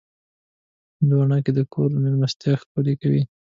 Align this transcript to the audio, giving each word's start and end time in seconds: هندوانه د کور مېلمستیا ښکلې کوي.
هندوانه 0.97 1.37
د 1.57 1.59
کور 1.73 1.89
مېلمستیا 2.03 2.53
ښکلې 2.61 2.93
کوي. 3.01 3.23